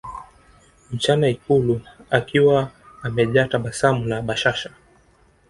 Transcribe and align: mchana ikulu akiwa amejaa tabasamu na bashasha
mchana 0.91 1.27
ikulu 1.27 1.81
akiwa 2.09 2.71
amejaa 3.01 3.47
tabasamu 3.47 4.05
na 4.05 4.21
bashasha 4.21 4.73